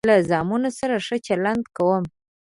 له 0.09 0.15
زامنو 0.29 0.69
سره 0.79 0.95
ښه 1.05 1.17
چلند 1.27 1.63
کوم. 1.77 2.03